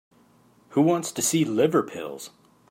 Who 0.69 0.81
wants 0.81 1.11
to 1.11 1.21
see 1.21 1.45
liver 1.45 1.83
pills? 1.83 2.31